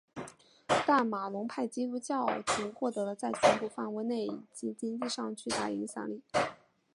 [0.87, 6.23] 但马龙派基督教徒获得了在全国范围内以及经济上的巨大影响力。